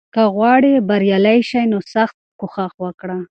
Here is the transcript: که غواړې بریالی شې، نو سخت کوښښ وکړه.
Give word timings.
که 0.13 0.21
غواړې 0.35 0.73
بریالی 0.89 1.39
شې، 1.49 1.61
نو 1.71 1.77
سخت 1.93 2.17
کوښښ 2.39 2.73
وکړه. 2.83 3.17